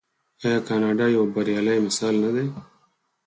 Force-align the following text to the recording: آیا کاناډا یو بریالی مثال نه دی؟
آیا 0.45 0.59
کاناډا 0.67 1.05
یو 1.15 1.23
بریالی 1.33 1.77
مثال 1.87 2.15
نه 2.23 2.29
دی؟ 2.35 2.45